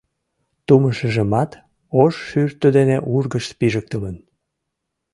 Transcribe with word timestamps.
Тумышыжымат 0.65 1.51
ош 2.01 2.13
шӱртӧ 2.27 2.67
дене 2.77 2.97
ургышт 3.15 3.51
пижыктылын. 3.59 4.17